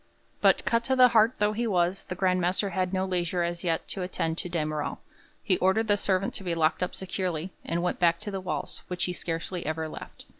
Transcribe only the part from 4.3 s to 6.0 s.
to de Merall; he ordered the